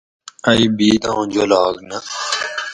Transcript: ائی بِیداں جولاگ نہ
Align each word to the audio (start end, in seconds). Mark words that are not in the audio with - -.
ائی 0.49 0.65
بِیداں 0.77 1.21
جولاگ 1.33 1.75
نہ 1.89 1.97